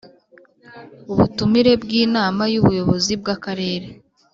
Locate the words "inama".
2.03-2.43